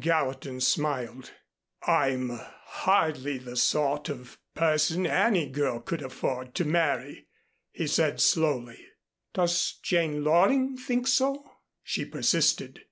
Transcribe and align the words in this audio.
Gallatin 0.00 0.60
smiled. 0.60 1.32
"I'm 1.84 2.30
hardly 2.30 3.36
the 3.36 3.56
sort 3.56 4.08
of 4.08 4.38
person 4.54 5.08
any 5.08 5.48
girl 5.48 5.80
could 5.80 6.02
afford 6.02 6.54
to 6.54 6.64
marry," 6.64 7.26
he 7.72 7.88
said 7.88 8.20
slowly. 8.20 8.78
"Does 9.34 9.72
Jane 9.82 10.22
Loring 10.22 10.76
think 10.76 11.08
so?" 11.08 11.50
she 11.82 12.04
persisted. 12.04 12.82